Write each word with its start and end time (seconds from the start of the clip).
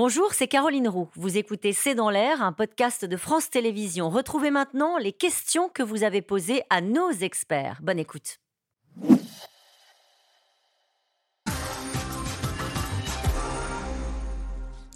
Bonjour, 0.00 0.32
c'est 0.32 0.46
Caroline 0.46 0.86
Roux. 0.86 1.08
Vous 1.16 1.38
écoutez 1.38 1.72
C'est 1.72 1.96
dans 1.96 2.08
l'air, 2.08 2.40
un 2.40 2.52
podcast 2.52 3.04
de 3.04 3.16
France 3.16 3.50
Télévisions. 3.50 4.10
Retrouvez 4.10 4.52
maintenant 4.52 4.96
les 4.96 5.10
questions 5.10 5.68
que 5.68 5.82
vous 5.82 6.04
avez 6.04 6.22
posées 6.22 6.62
à 6.70 6.80
nos 6.80 7.10
experts. 7.10 7.80
Bonne 7.82 7.98
écoute. 7.98 8.38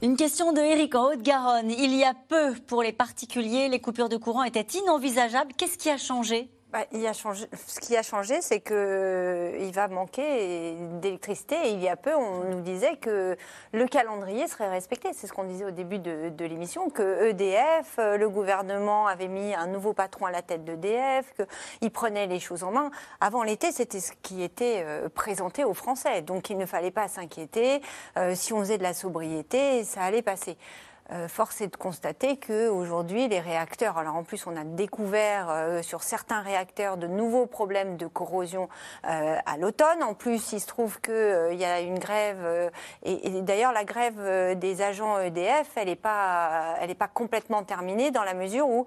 Une 0.02 0.16
question 0.16 0.52
de 0.52 0.61
Eric 0.61 0.95
en 0.95 1.11
Haute-Garonne. 1.11 1.73
Il 1.73 1.96
y 1.96 2.05
a 2.05 2.14
peu, 2.14 2.55
pour 2.69 2.84
les 2.84 2.93
particuliers, 2.93 3.69
les 3.69 3.80
coupures 3.80 4.09
de 4.09 4.16
courant 4.16 4.45
étaient 4.45 4.79
inenvisageables. 4.79 5.55
Qu'est-ce 5.59 5.79
qui 5.79 5.91
a 5.91 5.98
changé? 5.98 6.48
Bah, 6.73 6.86
ce 6.91 7.80
qui 7.80 7.98
a 7.98 8.02
changé, 8.02 8.41
c'est 8.41 8.61
qu'il 8.61 8.75
euh, 8.75 9.71
va 9.75 9.89
manquer 9.89 10.75
d'électricité. 11.02 11.57
Il 11.66 11.80
y 11.80 11.89
a 11.89 11.96
peu, 11.96 12.14
on 12.14 12.45
nous 12.45 12.62
disait 12.62 12.96
que 12.96 13.36
le 13.75 13.86
calendrier 13.86 14.48
serait 14.48 14.71
respecté. 14.71 15.11
C'est 15.12 15.26
ce 15.26 15.35
qu'on 15.35 15.45
disait 15.45 15.67
au 15.67 15.71
début 15.71 15.98
de, 15.98 16.45
l'émission, 16.46 16.89
que 16.89 17.29
EDF, 17.29 17.96
euh, 17.98 18.17
le 18.17 18.31
gouvernement 18.31 19.07
avait 19.07 19.29
mis 19.29 19.54
un 19.54 19.67
nouveau 19.67 19.93
patron 19.93 20.25
à 20.25 20.31
la 20.31 20.40
tête 20.40 20.64
d'EDF, 20.64 21.35
qu'il 21.81 21.90
prenait 21.90 22.26
les 22.26 22.40
choses 22.40 22.64
en 22.64 22.71
main. 22.71 22.90
Avant 23.20 23.43
l'été, 23.43 23.70
c'était 23.70 24.00
ce 24.00 24.12
qui 24.23 24.43
était 24.43 24.82
euh, 24.86 25.11
présenté 25.11 25.64
aux 25.64 25.75
Français. 25.75 26.23
Donc 26.23 26.48
il 26.48 26.57
ne 26.57 26.64
fallait 26.64 26.90
pas 26.90 27.07
s'inquiéter. 27.07 27.82
si 28.32 28.54
on 28.54 28.61
faisait 28.61 28.79
de 28.79 28.82
la 28.82 28.95
sobriété, 28.95 29.84
ça 29.84 30.03
allait 30.04 30.23
passer. 30.23 30.57
Euh, 31.12 31.29
force 31.29 31.61
est 31.61 31.68
de 31.68 31.76
constater 31.76 32.39
qu'aujourd'hui, 32.39 33.28
les 33.28 33.41
réacteurs, 33.41 33.98
alors 33.98 34.16
en 34.16 34.22
plus 34.22 34.47
on 34.47 34.56
a 34.56 34.64
découvert 34.64 35.48
euh, 35.50 35.83
sur 35.83 36.03
certains 36.03 36.41
réacteurs 36.41 36.97
de 36.97 37.06
nouveaux 37.06 37.47
problèmes 37.47 37.97
de 37.97 38.06
corrosion 38.06 38.69
euh, 39.05 39.36
à 39.44 39.56
l'automne. 39.58 40.03
En 40.03 40.14
plus, 40.14 40.53
il 40.53 40.61
se 40.61 40.67
trouve 40.67 41.00
qu'il 41.00 41.58
y 41.58 41.64
a 41.64 41.80
une 41.80 41.98
grève, 41.98 42.70
et, 43.03 43.42
d'ailleurs 43.42 43.72
la 43.72 43.84
grève 43.84 44.58
des 44.58 44.83
agents 44.83 45.19
EDF, 45.19 45.70
elle 45.77 45.89
n'est 45.89 45.97
pas, 45.97 46.77
elle 46.81 46.95
pas 46.95 47.09
complètement 47.09 47.62
terminée 47.62 48.11
dans 48.11 48.22
la 48.22 48.34
mesure 48.34 48.69
où 48.69 48.87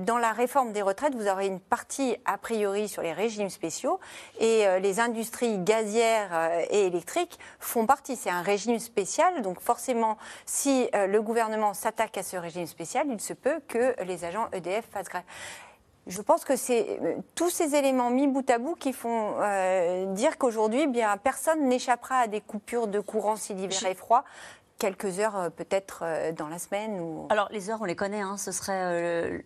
dans 0.00 0.18
la 0.18 0.32
réforme 0.32 0.72
des 0.72 0.82
retraites, 0.82 1.14
vous 1.14 1.28
aurez 1.28 1.46
une 1.46 1.60
partie 1.60 2.16
a 2.24 2.38
priori 2.38 2.88
sur 2.88 3.02
les 3.02 3.12
régimes 3.12 3.50
spéciaux 3.50 4.00
et 4.40 4.64
les 4.80 5.00
industries 5.00 5.58
gazières 5.58 6.50
et 6.70 6.86
électriques 6.86 7.38
font 7.60 7.86
partie. 7.86 8.16
C'est 8.16 8.30
un 8.30 8.42
régime 8.42 8.78
spécial, 8.78 9.42
donc 9.42 9.60
forcément, 9.60 10.18
si 10.44 10.88
le 10.92 11.20
gouvernement 11.20 11.55
s'attaque 11.74 12.18
à 12.18 12.22
ce 12.22 12.36
régime 12.36 12.66
spécial, 12.66 13.06
il 13.10 13.20
se 13.20 13.32
peut 13.32 13.60
que 13.68 13.94
les 14.04 14.24
agents 14.24 14.48
EDF 14.52 14.86
fassent 14.90 15.08
grève. 15.08 15.24
Je 16.06 16.22
pense 16.22 16.44
que 16.44 16.54
c'est 16.54 17.00
euh, 17.02 17.16
tous 17.34 17.50
ces 17.50 17.74
éléments 17.74 18.10
mis 18.10 18.28
bout 18.28 18.48
à 18.48 18.58
bout 18.58 18.76
qui 18.76 18.92
font 18.92 19.34
euh, 19.40 20.06
dire 20.14 20.38
qu'aujourd'hui, 20.38 20.82
eh 20.82 20.86
bien 20.86 21.16
personne 21.16 21.68
n'échappera 21.68 22.18
à 22.20 22.26
des 22.28 22.40
coupures 22.40 22.86
de 22.86 23.00
courant 23.00 23.34
si 23.34 23.54
l'hiver 23.54 23.86
est 23.86 23.94
froid 23.94 24.24
quelques 24.78 25.18
heures 25.20 25.36
euh, 25.36 25.50
peut-être 25.50 26.00
euh, 26.02 26.32
dans 26.32 26.48
la 26.48 26.58
semaine 26.58 27.00
ou... 27.00 27.26
Alors 27.30 27.48
les 27.50 27.70
heures, 27.70 27.78
on 27.80 27.84
les 27.84 27.96
connaît, 27.96 28.20
hein, 28.20 28.36
ce 28.36 28.52
serait, 28.52 28.72
euh, 28.74 29.38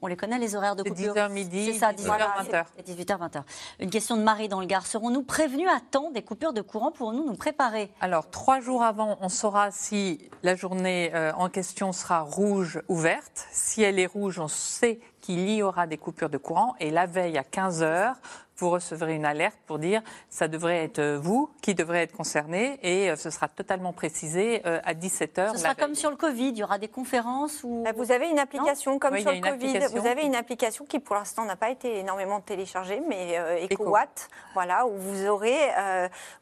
on 0.00 0.06
les 0.06 0.16
connaît 0.16 0.38
les 0.38 0.56
horaires 0.56 0.76
de 0.76 0.82
coupure. 0.82 1.14
10h 1.14 1.32
midi, 1.32 1.72
c'est 1.72 1.78
ça, 1.78 1.92
18h 1.92 2.50
20h. 2.50 2.64
18h 2.86 3.18
20h. 3.18 3.42
Une 3.80 3.90
question 3.90 4.16
de 4.16 4.22
Marie 4.22 4.48
dans 4.48 4.60
le 4.60 4.66
Gard. 4.66 4.86
Serons-nous 4.86 5.22
prévenus 5.22 5.68
à 5.68 5.80
temps 5.80 6.10
des 6.10 6.22
coupures 6.22 6.52
de 6.52 6.62
courant? 6.62 6.90
Pour 6.92 7.12
nous 7.12 7.24
nous 7.24 7.36
préparer? 7.36 7.90
Alors 8.00 8.28
trois 8.30 8.60
jours 8.60 8.82
avant, 8.82 9.18
on 9.20 9.28
saura 9.28 9.70
si 9.70 10.30
la 10.42 10.54
journée 10.54 11.12
en 11.36 11.48
question 11.48 11.92
sera 11.92 12.20
rouge 12.20 12.80
ou 12.88 12.96
verte. 12.96 13.46
Si 13.50 13.82
elle 13.82 13.98
est 13.98 14.06
rouge, 14.06 14.38
on 14.38 14.48
sait 14.48 15.00
qu'il 15.20 15.48
y 15.50 15.62
aura 15.62 15.86
des 15.86 15.96
coupures 15.96 16.28
de 16.28 16.38
courant 16.38 16.74
et 16.80 16.90
la 16.90 17.06
veille 17.06 17.38
à 17.38 17.44
15 17.44 17.82
heures, 17.82 18.16
vous 18.62 18.70
recevrez 18.70 19.16
une 19.16 19.24
alerte 19.24 19.58
pour 19.66 19.78
dire 19.78 20.02
ça 20.30 20.46
devrait 20.46 20.84
être 20.84 21.02
vous 21.16 21.50
qui 21.62 21.74
devrez 21.74 22.02
être 22.02 22.12
concerné 22.12 22.78
et 22.82 23.10
euh, 23.10 23.16
ce 23.16 23.30
sera 23.30 23.48
totalement 23.48 23.92
précisé 23.92 24.62
euh, 24.66 24.80
à 24.84 24.94
17h. 24.94 25.52
Ce 25.52 25.58
sera 25.58 25.74
comme 25.74 25.94
sur 25.96 26.10
le 26.10 26.16
Covid, 26.16 26.50
il 26.50 26.58
y 26.58 26.62
aura 26.62 26.78
des 26.78 26.88
conférences 26.88 27.64
ou... 27.64 27.82
Bah, 27.82 27.90
vous 27.96 28.12
avez 28.12 28.28
une 28.28 28.38
application 28.38 28.98
comme 28.98 29.18
sur 29.18 29.32
le 29.32 29.40
Covid, 29.40 29.78
vous 29.92 30.06
avez 30.06 30.22
une 30.22 30.36
application 30.36 30.84
qui 30.84 31.00
pour 31.00 31.16
l'instant 31.16 31.44
n'a 31.44 31.56
pas 31.56 31.70
été 31.70 31.98
énormément 31.98 32.40
téléchargée, 32.40 33.02
mais 33.08 33.38
euh, 33.38 33.66
EcoWatt, 33.70 34.28
voilà, 34.54 34.86
où 34.86 34.96
vous 34.96 35.26
aurez, 35.26 35.58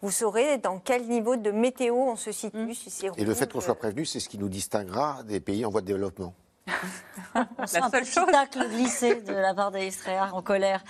vous 0.02 0.10
saurez 0.10 0.58
dans 0.58 0.78
quel 0.78 1.06
niveau 1.06 1.36
de 1.36 1.50
météo 1.50 1.94
on 1.94 2.16
se 2.16 2.32
situe. 2.32 2.56
Mmh. 2.56 2.74
Si 2.74 3.06
et 3.16 3.24
le 3.24 3.34
fait 3.34 3.50
qu'on 3.50 3.60
soit 3.60 3.74
prévenu, 3.74 4.04
c'est 4.04 4.20
ce 4.20 4.28
qui 4.28 4.38
nous 4.38 4.48
distinguera 4.48 5.22
des 5.24 5.40
pays 5.40 5.64
en 5.64 5.70
voie 5.70 5.80
de 5.80 5.86
développement. 5.86 6.34
On 7.34 7.66
sent 7.66 7.78
un 7.78 7.90
petit 7.90 8.14
tacle 8.32 8.68
glissé 8.68 9.22
de 9.22 9.32
la 9.32 9.54
part 9.54 9.70
d'Estréa 9.70 10.30
en 10.32 10.42
colère. 10.42 10.82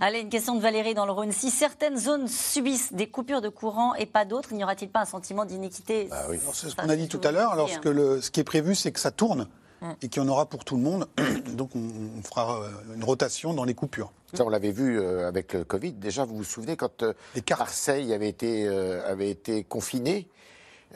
Allez, 0.00 0.20
une 0.20 0.28
question 0.28 0.54
de 0.54 0.60
Valérie 0.60 0.94
dans 0.94 1.06
le 1.06 1.12
Rhône. 1.12 1.32
Si 1.32 1.50
certaines 1.50 1.96
zones 1.96 2.28
subissent 2.28 2.92
des 2.92 3.08
coupures 3.08 3.40
de 3.40 3.48
courant 3.48 3.94
et 3.94 4.06
pas 4.06 4.24
d'autres, 4.24 4.52
n'y 4.52 4.62
aura-t-il 4.62 4.90
pas 4.90 5.00
un 5.00 5.06
sentiment 5.06 5.44
d'iniquité 5.44 6.08
bah 6.10 6.26
C'est 6.52 6.68
ce 6.68 6.76
qu'on 6.76 6.88
a 6.88 6.96
dit 6.96 7.08
tout 7.08 7.20
à 7.24 7.32
l'heure. 7.32 7.52
Alors, 7.52 7.68
ce, 7.68 8.20
ce 8.20 8.30
qui 8.30 8.40
est 8.40 8.44
prévu, 8.44 8.74
c'est 8.74 8.92
que 8.92 9.00
ça 9.00 9.10
tourne 9.10 9.48
mm. 9.80 9.92
et 10.02 10.08
qu'il 10.08 10.22
y 10.22 10.24
en 10.24 10.28
aura 10.28 10.46
pour 10.46 10.64
tout 10.64 10.76
le 10.76 10.82
monde. 10.82 11.08
Donc, 11.54 11.70
on, 11.74 12.22
fera 12.22 12.60
euh, 12.60 12.70
une 12.94 13.04
rotation 13.04 13.54
dans 13.54 13.64
les 13.64 13.74
coupures. 13.74 14.12
Ça, 14.34 14.44
on 14.44 14.48
l'avait 14.48 14.72
vu 14.72 14.98
euh, 15.00 15.26
avec 15.26 15.54
le 15.54 15.64
Covid. 15.64 15.92
Déjà, 15.92 16.24
vous 16.24 16.36
vous 16.36 16.44
souvenez 16.44 16.76
quand 16.76 17.02
euh, 17.02 17.14
Marseille 17.58 18.12
avait 18.12 18.28
été, 18.28 18.68
avait 18.68 19.30
été 19.30 19.64
confiné 19.64 20.28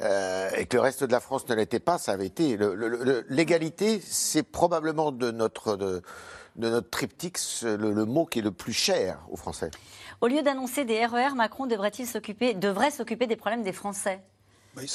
euh, 0.03 0.51
et 0.57 0.67
que 0.67 0.77
le 0.77 0.83
reste 0.83 1.05
de 1.05 1.13
la 1.13 1.21
France 1.21 1.49
ne 1.49 1.55
l'était 1.55 1.81
pas, 1.81 1.99
ça 1.99 2.13
avait 2.13 2.27
été. 2.27 2.59
L'égalité, 3.29 4.01
c'est 4.03 4.43
probablement 4.43 5.13
de 5.13 5.31
notre, 5.31 5.77
de, 5.77 6.03
notre 6.57 6.89
triptyque 6.89 7.39
le, 7.63 8.05
mot 8.05 8.25
qui 8.25 8.39
est 8.39 8.43
le 8.43 8.53
plus 8.53 8.73
cher 8.73 9.19
aux 9.31 9.37
Français. 9.37 9.71
Au 10.21 10.29
lieu 10.29 10.43
d'annoncer 10.43 10.85
des 10.85 11.05
RER, 11.05 11.35
Macron 11.35 11.67
devrait-il 11.67 12.07
s'occuper, 12.07 12.55
devrait 12.55 12.91
s'occuper 12.91 13.27
des 13.27 13.37
problèmes 13.37 13.63
des 13.63 13.73
Français? 13.73 14.21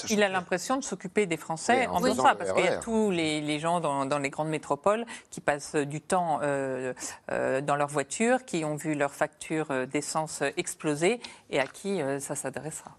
Il 0.10 0.24
a 0.24 0.30
l'impression 0.30 0.78
de 0.78 0.84
s'occuper 0.84 1.26
des 1.26 1.36
Français 1.36 1.86
en 1.88 2.00
faisant 2.00 2.24
ça, 2.24 2.36
parce 2.36 2.54
qu'il 2.54 2.64
y 2.64 2.68
a 2.68 2.78
tous 2.78 3.12
les, 3.12 3.60
gens 3.60 3.82
dans, 3.82 4.18
les 4.18 4.30
grandes 4.30 4.48
métropoles 4.48 5.06
qui 5.30 5.42
passent 5.42 5.76
du 5.76 6.00
temps 6.00 6.40
euh, 6.42 6.94
euh, 7.30 7.60
dans 7.60 7.76
leur 7.76 7.90
voiture, 7.90 8.46
qui 8.46 8.64
ont 8.64 8.78
vu 8.78 8.96
leur 8.96 9.14
facture 9.14 9.68
d'essence 9.88 10.42
exploser 10.56 11.20
et 11.50 11.60
à 11.60 11.68
qui 11.68 12.00
ça 12.20 12.36
s'adressera. 12.36 12.96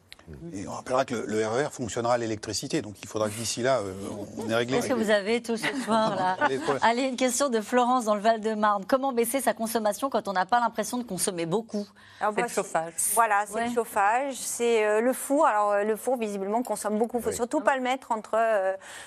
Et 0.53 0.67
on 0.67 0.73
rappellera 0.73 1.05
que 1.05 1.15
le, 1.15 1.47
RER 1.47 1.67
e 1.67 1.71
fonctionnera 1.71 2.15
à 2.15 2.19
l'électricité, 2.19 2.83
donc 2.83 2.97
il 3.01 3.09
faudra 3.09 3.29
que 3.29 3.35
d'ici 3.35 3.63
là, 3.63 3.79
euh, 3.79 3.93
on 4.39 4.51
ait 4.51 4.55
réglé. 4.57 4.77
Qu'est-ce 4.77 4.89
que 4.89 4.95
vous 4.95 5.11
avez 5.11 5.41
tout 5.41 5.57
ce 5.57 5.73
soir 5.85 6.17
là 6.17 6.37
Allez, 6.83 7.03
une 7.03 7.17
question 7.17 7.49
de 7.49 7.61
Florence 7.61 8.07
dans 8.07 8.17
le 8.17 8.21
Val-de-Marne. 8.21 8.85
Comment 8.87 9.13
baisser 9.13 9.41
sa 9.41 9.55
consommation 9.55 10.11
quand 10.11 10.27
on 10.27 10.33
n'a 10.33 10.45
pas 10.45 10.59
l'impression 10.59 10.99
de 10.99 11.05
consommer 11.05 11.47
beaucoup 11.47 11.87
C'est 12.21 12.43
le 12.43 12.49
chauffage? 12.49 12.93
Voilà, 13.15 13.45
c'est 13.47 13.69
le 13.69 13.75
chauffage, 13.75 14.35
c'est 14.35 14.85
euh, 14.85 15.01
le 15.01 15.13
four. 15.13 15.47
Alors 15.47 15.71
euh, 15.71 15.85
le 15.85 15.95
four, 15.95 16.17
visiblement, 16.19 16.63
consomme 16.65 16.99
beaucoup. 16.99 17.19
Il 17.19 17.21
ne 17.21 17.31
faut 17.31 17.37
surtout 17.37 17.61
pas 17.61 17.77
le 17.77 17.83
mettre 17.83 18.11
entre 18.11 18.37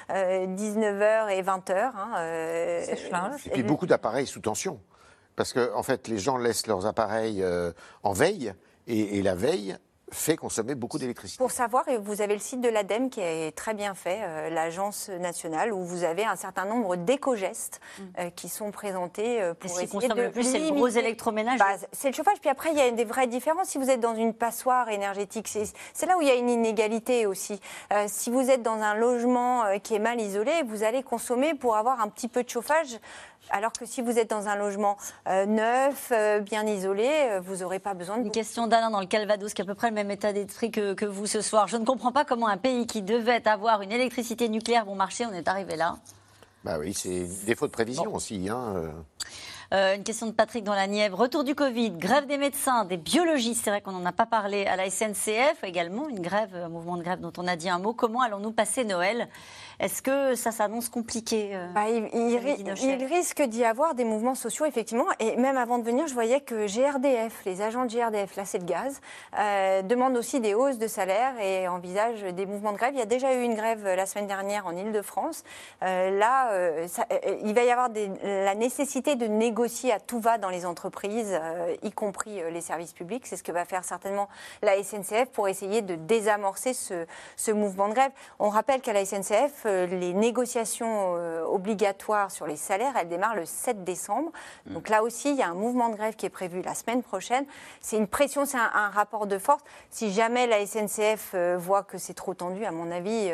19h 0.09 1.29
et 1.31 1.43
20h. 1.43 1.91
Hein, 1.95 3.35
et 3.45 3.49
puis 3.49 3.63
beaucoup 3.63 3.87
d'appareils 3.87 4.27
sous 4.27 4.39
tension. 4.39 4.79
Parce 5.35 5.51
qu'en 5.51 5.75
en 5.75 5.83
fait, 5.83 6.07
les 6.07 6.17
gens 6.17 6.37
laissent 6.37 6.67
leurs 6.67 6.85
appareils 6.85 7.43
en 8.03 8.13
veille. 8.13 8.53
et, 8.87 9.21
la 9.21 9.35
veille, 9.35 9.77
fait 10.11 10.35
consommer 10.35 10.75
beaucoup 10.75 10.97
d'électricité. 10.97 11.37
Pour 11.37 11.51
savoir, 11.51 11.85
vous 12.01 12.21
avez 12.21 12.33
le 12.33 12.39
site 12.39 12.61
de 12.61 12.69
l'ADEME 12.69 13.09
qui 13.09 13.21
est 13.21 13.55
très 13.55 13.73
bien 13.73 13.93
fait, 13.93 14.19
euh, 14.21 14.49
l'agence 14.49 15.09
nationale, 15.09 15.73
où 15.73 15.83
vous 15.83 16.03
avez 16.03 16.25
un 16.25 16.35
certain 16.35 16.65
nombre 16.65 16.95
d'éco-gestes 16.95 17.79
mm. 17.79 18.03
euh, 18.19 18.29
qui 18.29 18.49
sont 18.49 18.71
présentés 18.71 19.41
euh, 19.41 19.53
pour 19.53 19.69
essayer 19.79 20.07
de 20.07 20.21
le 20.21 20.31
plus, 20.31 20.43
c'est 20.43 20.59
le 20.59 20.71
gros 20.71 20.87
électroménage. 20.87 21.59
Bah, 21.59 21.65
c'est 21.91 22.09
le 22.09 22.13
chauffage. 22.13 22.39
Puis 22.39 22.49
après, 22.49 22.71
il 22.71 22.77
y 22.77 22.81
a 22.81 22.91
des 22.91 23.05
vraies 23.05 23.27
différences. 23.27 23.69
Si 23.69 23.77
vous 23.77 23.89
êtes 23.89 23.99
dans 23.99 24.15
une 24.15 24.33
passoire 24.33 24.89
énergétique, 24.89 25.47
c'est 25.47 26.05
là 26.05 26.17
où 26.17 26.21
il 26.21 26.27
y 26.27 26.31
a 26.31 26.35
une 26.35 26.49
inégalité 26.49 27.25
aussi. 27.25 27.59
si 28.07 28.29
vous 28.29 28.49
êtes 28.49 28.61
dans 28.61 28.81
un 28.81 28.95
logement 28.95 29.63
qui 29.83 29.95
est 29.95 29.99
mal 29.99 30.19
isolé, 30.19 30.51
vous 30.67 30.83
allez 30.83 31.03
consommer 31.03 31.53
pour 31.53 31.75
avoir 31.75 32.01
un 32.01 32.09
petit 32.09 32.27
peu 32.27 32.43
de 32.43 32.49
chauffage 32.49 32.99
alors 33.49 33.71
que 33.71 33.85
si 33.85 34.01
vous 34.01 34.17
êtes 34.19 34.29
dans 34.29 34.47
un 34.47 34.55
logement 34.55 34.97
euh, 35.27 35.45
neuf, 35.45 36.11
euh, 36.11 36.39
bien 36.39 36.65
isolé, 36.65 37.07
euh, 37.07 37.39
vous 37.39 37.57
n'aurez 37.57 37.79
pas 37.79 37.93
besoin 37.93 38.17
de... 38.17 38.25
Une 38.25 38.31
question 38.31 38.67
d'Alain 38.67 38.91
dans 38.91 38.99
le 38.99 39.05
Calvados, 39.05 39.53
qui 39.53 39.61
a 39.61 39.63
à 39.63 39.67
peu 39.67 39.75
près 39.75 39.89
le 39.89 39.95
même 39.99 40.11
état 40.11 40.31
d'esprit 40.31 40.71
que, 40.71 41.05
vous 41.05 41.27
ce 41.27 41.41
soir. 41.41 41.67
Je 41.67 41.77
ne 41.77 41.85
comprends 41.85 42.11
pas 42.11 42.23
comment 42.23 42.47
un 42.47 42.57
pays 42.57 42.87
qui 42.87 43.01
devait 43.01 43.47
avoir 43.47 43.81
une 43.81 43.91
électricité 43.91 44.47
nucléaire 44.47 44.85
bon 44.85 44.95
marché, 44.95 45.25
on 45.25 45.33
est 45.33 45.47
arrivé 45.47 45.75
là. 45.75 45.97
Bah 46.63 46.77
oui, 46.79 46.93
c'est 46.93 47.27
défaut 47.45 47.67
de 47.67 47.71
prévision 47.71 48.13
aussi. 48.13 48.49
Hein, 48.49 48.91
une 49.71 50.03
question 50.03 50.27
de 50.27 50.31
Patrick 50.31 50.63
dans 50.63 50.73
la 50.73 50.87
Nièvre. 50.87 51.17
Retour 51.17 51.43
du 51.43 51.53
Covid, 51.53 51.91
grève 51.91 52.25
des 52.27 52.37
médecins, 52.37 52.85
des 52.85 52.97
biologistes, 52.97 53.63
c'est 53.63 53.69
vrai 53.69 53.81
qu'on 53.81 53.91
n'en 53.91 54.05
a 54.05 54.11
pas 54.11 54.25
parlé, 54.25 54.65
à 54.65 54.75
la 54.75 54.89
SNCF 54.89 55.63
également, 55.63 56.09
une 56.09 56.21
grève, 56.21 56.55
un 56.55 56.69
mouvement 56.69 56.97
de 56.97 57.03
grève 57.03 57.19
dont 57.19 57.33
on 57.37 57.47
a 57.47 57.55
dit 57.55 57.69
un 57.69 57.79
mot. 57.79 57.93
Comment 57.93 58.21
allons-nous 58.21 58.51
passer 58.51 58.83
Noël? 58.83 59.27
Est-ce 59.79 60.01
que 60.01 60.35
ça 60.35 60.51
s'annonce 60.51 60.89
compliqué 60.89 61.51
euh, 61.53 61.67
bah, 61.73 61.89
il, 61.89 63.05
risque 63.05 63.41
d'y 63.43 63.63
avoir 63.63 63.95
des 63.95 64.03
mouvements 64.03 64.35
sociaux, 64.35 64.65
effectivement. 64.65 65.05
Et 65.19 65.37
même 65.37 65.57
avant 65.57 65.77
de 65.77 65.83
venir, 65.83 66.07
je 66.07 66.13
voyais 66.13 66.41
que 66.41 66.67
GRDF, 66.67 67.45
les 67.45 67.61
agents 67.61 67.85
de 67.85 67.91
GRDF, 67.91 68.35
là 68.35 68.43
c'est 68.45 68.57
le 68.57 68.65
gaz, 68.65 68.99
euh, 69.37 69.81
demandent 69.81 70.17
aussi 70.17 70.41
des 70.41 70.53
hausses 70.53 70.77
de 70.77 70.87
salaire 70.87 71.39
et 71.39 71.67
envisagent 71.67 72.23
des 72.23 72.45
mouvements 72.45 72.73
de 72.73 72.77
grève. 72.77 72.93
Il 72.93 72.99
y 72.99 73.01
a 73.01 73.05
déjà 73.05 73.33
eu 73.33 73.41
une 73.41 73.55
grève 73.55 73.85
la 73.85 74.05
semaine 74.05 74.27
dernière 74.27 74.67
en 74.67 74.75
Ile-de-France. 74.75 75.43
Euh, 75.83 76.17
là, 76.17 76.51
il 77.43 77.53
va 77.53 77.63
y 77.63 77.71
avoir 77.71 77.89
la 78.23 78.55
nécessité 78.55 79.15
de 79.15 79.27
négocier 79.27 79.93
à 79.93 79.99
tout 79.99 80.19
va 80.19 80.37
dans 80.37 80.49
les 80.49 80.65
entreprises, 80.65 81.31
euh, 81.31 81.75
y 81.83 81.91
compris 81.91 82.41
les 82.51 82.61
services 82.61 82.93
publics. 82.93 83.25
C'est 83.25 83.37
ce 83.37 83.43
que 83.43 83.51
va 83.51 83.65
faire 83.65 83.83
certainement 83.83 84.27
la 84.61 84.81
SNCF 84.83 85.27
pour 85.31 85.47
essayer 85.47 85.81
de 85.81 85.95
désamorcer 85.95 86.73
ce, 86.73 87.05
ce 87.37 87.51
mouvement 87.51 87.87
de 87.87 87.93
grève. 87.93 88.11
On 88.39 88.49
rappelle 88.49 88.81
qu'à 88.81 88.93
la 88.93 89.05
SNCF, 89.05 89.65
les 89.89 90.13
négociations 90.13 91.13
obligatoires 91.47 92.31
sur 92.31 92.47
les 92.47 92.55
salaires, 92.55 92.93
elles 92.99 93.07
démarrent 93.07 93.35
le 93.35 93.45
7 93.45 93.83
décembre. 93.83 94.31
Mm. 94.65 94.73
Donc 94.73 94.89
là 94.89 95.03
aussi, 95.03 95.31
il 95.31 95.35
y 95.35 95.41
a 95.41 95.47
un 95.47 95.53
mouvement 95.53 95.89
de 95.89 95.95
grève 95.95 96.15
qui 96.15 96.25
est 96.25 96.31
prévu 96.31 96.61
la 96.61 96.75
semaine 96.75 97.03
prochaine. 97.03 97.45
C'est 97.81 97.97
une 97.97 98.07
pression, 98.07 98.45
c'est 98.45 98.57
un, 98.57 98.89
rapport 98.89 99.27
de 99.27 99.37
force. 99.37 99.61
Si 99.89 100.11
jamais 100.11 100.47
la 100.47 100.65
SNCF 100.65 101.35
voit 101.57 101.83
que 101.83 101.97
c'est 101.97 102.13
trop 102.13 102.33
tendu, 102.33 102.65
à 102.65 102.71
mon 102.71 102.91
avis, 102.91 103.31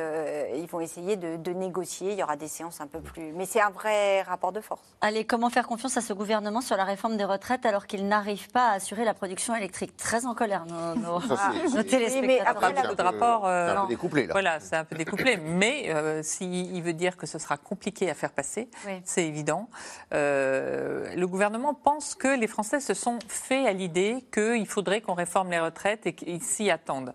ils 0.56 0.68
vont 0.68 0.80
essayer 0.80 1.16
de, 1.16 1.38
de 1.38 1.52
négocier. 1.52 2.12
Il 2.12 2.20
y 2.20 2.24
aura 2.24 2.36
des 2.36 2.48
séances 2.48 2.82
un 2.82 2.88
peu 2.88 3.00
plus. 3.00 3.32
Mais 3.34 3.46
c'est 3.46 3.62
un 3.62 3.70
vrai 3.70 4.22
rapport 4.22 4.52
de 4.52 4.62
force. 4.62 4.82
Allez, 5.02 5.26
comment 5.26 5.50
faire 5.50 5.68
confiance 5.68 5.98
à 5.98 6.02
ce 6.02 6.14
gouvernement 6.14 6.62
sur 6.62 6.78
la 6.78 6.84
réforme 6.84 7.18
des 7.18 7.26
retraites 7.26 7.66
alors 7.66 7.88
qu'il 7.88 8.08
n'arrive 8.08 8.50
pas 8.50 8.70
à 8.70 8.74
assurer 8.74 9.06
la 9.06 9.14
production 9.14 9.56
électrique? 9.56 9.96
Très 9.98 10.26
en 10.26 10.34
colère, 10.34 10.66
nos, 10.66 10.96
nos, 10.96 11.20
nos 11.20 11.84
téléspectateurs. 11.84 12.22
Mais 12.24 12.40
après, 12.40 12.74
la... 12.74 12.94
de 12.94 13.02
rapport. 13.02 13.46
Euh, 13.46 13.76
un 13.76 13.82
peu 13.82 13.90
découplé, 13.90 14.28
là. 14.28 14.34
Voilà, 14.34 14.60
c'est 14.60 14.76
un 14.76 14.84
peu 14.84 14.96
découplé. 14.96 15.38
mais 15.38 15.86
euh, 15.90 16.22
s'il 16.26 16.82
veut 16.82 16.94
dire 16.94 17.18
que 17.18 17.26
ce 17.26 17.40
sera 17.40 17.58
compliqué 17.58 18.10
à 18.10 18.14
faire 18.14 18.32
passer, 18.32 18.70
c'est 19.04 19.26
évident. 19.26 19.70
Euh, 20.14 21.14
le 21.16 21.28
gouvernement 21.28 21.74
pense 21.74 22.16
que 22.16 22.28
les 22.28 22.48
Français 22.48 22.80
se 22.80 22.94
sont 22.94 23.20
fait 23.28 23.68
à 23.68 23.74
l'idée 23.74 24.26
qu'il 24.34 24.68
faudrait 24.68 25.02
qu'on 25.02 25.14
réforme 25.14 25.52
les 25.52 25.60
retraites 25.60 26.06
et 26.08 26.14
qu'ils 26.14 26.42
s'y 26.42 26.70
attendent. 26.70 27.14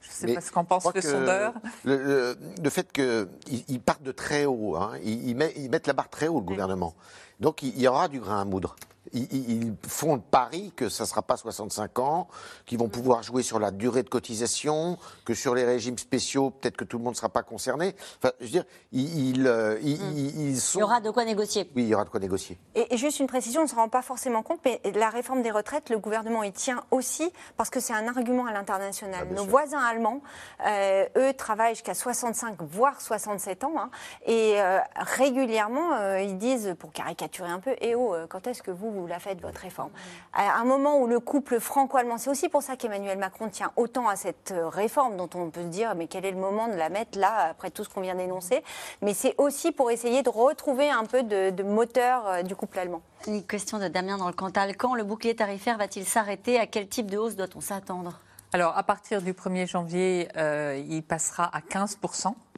C'est 0.00 0.34
parce 0.34 0.50
qu'en 0.50 0.64
pense 0.64 0.86
le 0.94 1.00
sondeur. 1.00 1.54
Le, 1.84 2.36
le, 2.62 2.70
fait 2.70 2.92
qu'ils 2.92 3.80
partent 3.80 4.02
de 4.02 4.12
très 4.12 4.44
haut, 4.44 4.76
hein, 4.76 4.92
ils, 5.02 5.30
ils, 5.30 5.70
mettent 5.70 5.86
la 5.86 5.92
barre 5.94 6.10
très 6.10 6.28
haut, 6.28 6.38
le 6.38 6.44
gouvernement. 6.44 6.94
Donc 7.40 7.62
il 7.62 7.78
y 7.78 7.88
aura 7.88 8.08
du 8.08 8.20
grain 8.20 8.40
à 8.40 8.44
moudre 8.44 8.76
ils, 9.12 9.74
font 9.86 10.14
le 10.14 10.20
pari 10.20 10.72
que 10.74 10.88
ça 10.88 11.04
ne 11.04 11.08
sera 11.08 11.22
pas 11.22 11.36
65 11.36 11.98
ans, 11.98 12.28
qu'ils 12.66 12.78
vont 12.78 12.88
pouvoir 12.88 13.22
jouer 13.22 13.42
sur 13.42 13.58
la 13.58 13.70
durée 13.70 14.02
de 14.02 14.08
cotisation, 14.08 14.98
que 15.24 15.34
sur 15.34 15.54
les 15.54 15.64
régimes 15.64 15.98
spéciaux, 15.98 16.50
peut-être 16.50 16.76
que 16.76 16.84
tout 16.84 16.98
le 16.98 17.04
monde 17.04 17.14
ne 17.14 17.18
sera 17.18 17.28
pas 17.28 17.42
concerné. 17.42 17.94
Enfin, 18.18 18.32
je 18.40 18.44
veux 18.46 18.50
dire, 18.50 18.64
ils, 18.92 19.46
euh, 19.46 19.78
hmm. 19.78 20.54
sont... 20.56 20.78
Il 20.78 20.80
y 20.80 20.84
aura 20.84 21.00
de 21.00 21.10
quoi 21.10 21.24
négocier. 21.24 21.70
Oui, 21.76 21.82
il 21.84 21.88
y 21.88 21.94
aura 21.94 22.04
de 22.04 22.10
quoi 22.10 22.20
négocier. 22.20 22.58
Et, 22.74 22.96
juste 22.96 23.20
une 23.20 23.26
précision, 23.26 23.62
on 23.62 23.64
ne 23.64 23.68
se 23.68 23.74
rend 23.74 23.88
pas 23.88 24.02
forcément 24.02 24.42
compte, 24.42 24.60
mais 24.64 24.80
la 24.94 25.10
réforme 25.10 25.42
des 25.42 25.50
retraites, 25.50 25.90
le 25.90 25.98
gouvernement 25.98 26.42
y 26.42 26.52
tient 26.52 26.84
aussi 26.90 27.30
parce 27.56 27.70
que 27.70 27.80
c'est 27.80 27.94
un 27.94 28.08
argument 28.08 28.46
à 28.46 28.52
l'international. 28.52 29.26
Ah, 29.30 29.34
Nos 29.34 29.44
voisins 29.44 29.80
allemands, 29.80 30.20
euh, 30.66 31.06
eux, 31.16 31.32
travaillent 31.34 31.74
jusqu'à 31.74 31.94
65, 31.94 32.56
voire 32.62 33.00
67 33.00 33.64
ans, 33.64 33.74
hein, 33.76 33.90
et 34.26 34.60
euh, 34.60 34.78
régulièrement, 34.96 36.16
ils 36.16 36.38
disent, 36.38 36.74
pour 36.78 36.92
caricaturer 36.92 37.48
un 37.48 37.60
peu, 37.60 37.74
eh 37.80 37.94
oh, 37.94 38.14
quand 38.28 38.46
est-ce 38.46 38.62
que 38.62 38.70
vous, 38.70 38.90
vous 38.90 39.01
la 39.06 39.18
faites, 39.18 39.40
votre 39.40 39.60
réforme. 39.60 39.90
À 40.32 40.58
un 40.58 40.64
moment 40.64 40.98
où 40.98 41.06
le 41.06 41.20
couple 41.20 41.60
franco-allemand, 41.60 42.18
c'est 42.18 42.30
aussi 42.30 42.48
pour 42.48 42.62
ça 42.62 42.76
qu'Emmanuel 42.76 43.18
Macron 43.18 43.48
tient 43.48 43.72
autant 43.76 44.08
à 44.08 44.16
cette 44.16 44.52
euh, 44.52 44.68
réforme 44.68 45.16
dont 45.16 45.28
on 45.34 45.50
peut 45.50 45.62
se 45.62 45.68
dire, 45.68 45.94
mais 45.94 46.06
quel 46.06 46.24
est 46.24 46.30
le 46.30 46.38
moment 46.38 46.68
de 46.68 46.74
la 46.74 46.88
mettre 46.88 47.18
là, 47.18 47.48
après 47.50 47.70
tout 47.70 47.84
ce 47.84 47.88
qu'on 47.88 48.00
vient 48.00 48.14
d'énoncer? 48.14 48.62
Mais 49.00 49.14
c'est 49.14 49.34
aussi 49.38 49.72
pour 49.72 49.90
essayer 49.90 50.22
de 50.22 50.28
retrouver 50.28 50.90
un 50.90 51.04
peu 51.04 51.22
de, 51.22 51.62
moteur 51.62 52.26
euh, 52.26 52.42
du 52.42 52.56
couple 52.56 52.78
allemand. 52.78 53.02
Une 53.26 53.44
question 53.44 53.78
de 53.78 53.88
Damien 53.88 54.18
dans 54.18 54.28
le 54.28 54.34
Cantal. 54.34 54.76
Quand 54.76 54.94
le 54.94 55.04
bouclier 55.04 55.36
tarifaire 55.36 55.78
va-t-il 55.78 56.06
s'arrêter? 56.06 56.58
À 56.58 56.66
quel 56.66 56.88
type 56.88 57.10
de 57.10 57.18
hausse 57.18 57.36
doit-on 57.36 57.60
s'attendre? 57.60 58.20
Alors, 58.52 58.76
à 58.76 58.82
partir 58.82 59.22
du 59.22 59.32
1er 59.32 59.66
janvier, 59.66 60.28
euh, 60.36 60.82
il 60.86 61.02
passera 61.02 61.50
à 61.56 61.62
15 61.62 61.98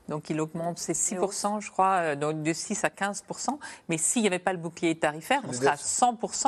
donc 0.09 0.29
il 0.31 0.41
augmente, 0.41 0.79
c'est 0.79 0.93
6%, 0.93 1.61
je 1.61 1.71
crois, 1.71 1.95
euh, 1.95 2.17
donc 2.17 2.43
de 2.43 2.53
6 2.53 2.85
à 2.85 2.89
15%. 2.89 3.59
Mais 3.89 3.97
s'il 3.99 4.23
n'y 4.23 4.29
avait 4.29 4.39
pas 4.39 4.53
le 4.53 4.59
bouclier 4.59 4.95
tarifaire, 4.97 5.41
on 5.49 5.53
serait 5.53 5.69
à 5.69 5.75
100% 5.77 6.47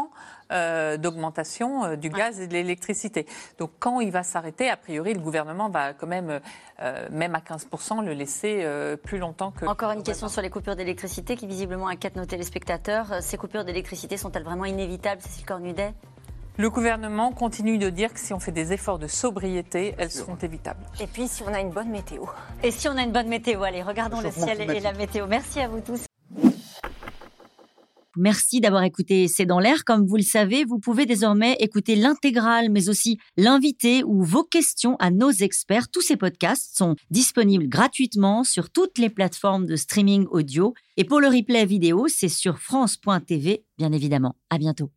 euh, 0.53 0.97
d'augmentation 0.97 1.85
euh, 1.85 1.97
du 1.97 2.11
gaz 2.11 2.41
et 2.41 2.47
de 2.47 2.53
l'électricité. 2.53 3.26
Donc 3.58 3.70
quand 3.79 4.00
il 4.00 4.11
va 4.11 4.23
s'arrêter, 4.23 4.69
a 4.69 4.76
priori, 4.76 5.14
le 5.14 5.20
gouvernement 5.20 5.70
va 5.70 5.94
quand 5.94 6.06
même, 6.06 6.41
même 7.11 7.35
à 7.35 7.41
15%, 7.41 8.05
le 8.05 8.12
laisser 8.12 8.67
plus 9.03 9.19
longtemps 9.19 9.50
que... 9.50 9.64
Encore 9.67 9.93
une 9.93 10.02
question 10.02 10.29
sur 10.29 10.43
les 10.43 10.50
coupures 10.50 10.76
d'électricité 10.76 11.37
qui 11.37 11.47
visiblement 11.47 11.88
inquiètent 11.88 12.17
nos 12.17 12.26
téléspectateurs. 12.26 13.23
Ces 13.23 13.37
coupures 13.37 13.64
d'électricité 13.64 14.17
sont-elles 14.17 14.44
vraiment 14.44 14.64
inévitables, 14.64 15.23
Cécile 15.23 15.47
Cornudet? 15.47 15.94
Le 16.58 16.70
gouvernement 16.70 17.32
continue 17.32 17.79
de 17.79 17.91
dire 17.91 18.12
que 18.12 18.20
si 18.20 18.32
on 18.32 18.41
fait 18.41 18.53
des 18.53 18.73
efforts 18.73 18.99
de 18.99 19.06
sobriété, 19.06 19.94
elles 19.99 20.11
seront 20.11 20.37
évitables. 20.37 20.85
Et 21.00 21.06
puis 21.06 21.29
si 21.29 21.43
on 21.43 21.53
a 21.53 21.61
une 21.61 21.70
bonne 21.70 21.91
météo. 21.91 22.25
Et 22.62 22.70
si 22.70 22.88
on 22.88 22.97
a 22.97 23.03
une 23.03 23.12
bonne 23.12 23.29
météo, 23.29 23.62
allez, 23.62 23.82
regardons 23.82 24.20
le 24.20 24.31
ciel 24.31 24.61
et 24.62 24.81
la 24.81 24.93
météo. 24.93 25.26
Merci 25.26 25.61
à 25.61 25.69
vous 25.69 25.81
tous. 25.81 26.00
Merci 28.19 28.61
d'avoir 28.62 28.82
écouté 28.82 29.29
C'est 29.29 29.44
dans 29.44 29.58
l'air. 29.58 29.85
Comme 29.85 30.06
vous 30.06 30.17
le 30.17 30.23
savez, 30.23 30.64
vous 30.64 30.79
pouvez 30.79 31.05
désormais 31.05 31.53
écouter 31.61 31.97
l'intégrale, 31.97 32.70
mais 32.70 32.88
aussi 32.88 33.19
l'invité 33.37 34.02
ou 34.05 34.23
vos 34.23 34.43
questions 34.43 34.97
à 35.00 35.11
nos 35.11 35.31
experts. 35.31 35.91
Tous 35.91 36.00
ces 36.00 36.17
podcasts 36.17 36.75
sont 36.75 36.97
disponibles 37.11 37.69
gratuitement 37.69 38.43
sur 38.43 38.70
toutes 38.70 38.97
les 38.97 39.11
plateformes 39.11 39.67
de 39.67 39.76
streaming 39.76 40.26
audio. 40.31 40.73
Et 40.97 41.05
pour 41.05 41.20
le 41.20 41.29
replay 41.29 41.67
vidéo, 41.67 42.06
c'est 42.09 42.31
sur 42.31 42.59
France.tv, 42.59 43.67
bien 43.76 43.93
évidemment. 43.93 44.35
À 44.49 44.56
bientôt. 44.56 44.91